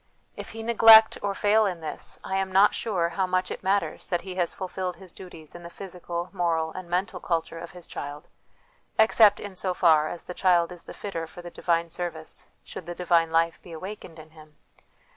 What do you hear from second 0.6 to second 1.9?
neglect or fail in